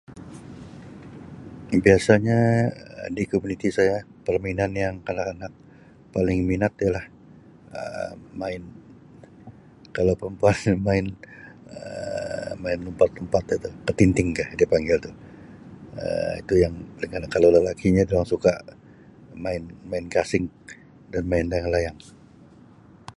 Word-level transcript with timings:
Biasanya 1.85 2.39
di 3.15 3.23
komuniti 3.31 3.67
saya 3.77 3.95
permainan 4.25 4.71
yang 4.83 4.95
kanak-kanak 5.07 5.53
paling 6.15 6.39
minat 6.49 6.73
ialah 6.83 7.05
Um 7.79 8.17
main 8.41 8.61
kalau 9.95 10.13
perempuan 10.21 10.57
main 10.89 11.05
Um 11.77 12.53
main 12.63 12.79
lumpat-lumpat 12.85 13.43
itu 13.57 13.69
ketingting 13.87 14.29
ka 14.39 14.45
dipanggil 14.61 14.97
tu 15.05 15.11
Um 16.03 16.33
itu 16.41 16.53
yang 16.63 16.73
kalau 17.33 17.47
lelakinya 17.55 18.03
dorang 18.09 18.27
suka 18.33 18.53
main 19.45 19.61
main 19.91 20.05
gasing 20.15 20.45
dan 21.13 21.23
main 21.31 21.45
layang-layang. 21.51 21.97